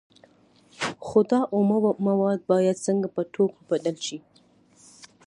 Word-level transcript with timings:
خو 1.05 1.19
دا 1.31 1.39
اومه 1.53 1.77
مواد 2.07 2.39
باید 2.51 2.77
څنګه 2.85 3.07
په 3.15 3.21
توکو 3.33 3.59
بدل 3.71 3.95
شي 4.05 4.17